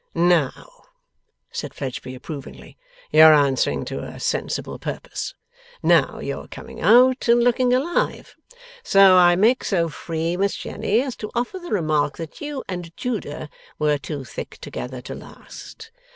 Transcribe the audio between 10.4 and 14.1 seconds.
Jenny, as to offer the remark, that you and Judah were